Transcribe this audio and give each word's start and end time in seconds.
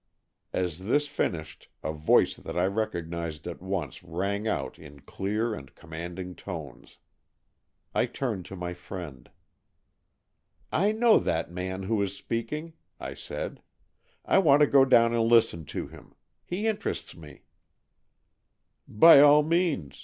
As 0.51 0.79
this 0.79 1.07
finished, 1.07 1.67
a 1.83 1.93
voice 1.93 2.35
that 2.35 2.57
I 2.57 2.65
recognized 2.65 3.45
at 3.45 3.61
once 3.61 4.01
rang 4.03 4.47
out 4.47 4.79
in 4.79 5.01
clear 5.01 5.53
and 5.53 5.75
commanding 5.75 6.33
tones. 6.33 6.97
I 7.93 8.07
turned 8.07 8.45
to 8.45 8.55
my 8.55 8.73
friend.'' 8.73 9.29
I 10.71 10.91
know 10.91 11.19
that 11.19 11.51
man 11.51 11.83
who 11.83 12.01
is 12.01 12.17
speaking,'' 12.17 12.73
I 12.99 13.13
said." 13.13 13.61
I 14.25 14.39
want 14.39 14.61
to 14.61 14.65
go 14.67 14.85
down 14.85 15.13
and 15.13 15.21
listen 15.25 15.65
to 15.65 15.85
him. 15.85 16.15
He 16.47 16.65
interests 16.65 17.15
me."" 17.15 17.43
By 18.87 19.19
all 19.19 19.43
means. 19.43 19.99